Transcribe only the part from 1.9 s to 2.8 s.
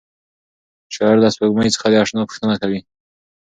اشنا پوښتنه کوي.